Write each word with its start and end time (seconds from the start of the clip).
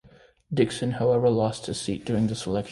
Dixon, 0.51 0.93
however, 0.93 1.29
lost 1.29 1.67
his 1.67 1.79
seat 1.79 2.05
during 2.05 2.25
this 2.25 2.47
election. 2.47 2.69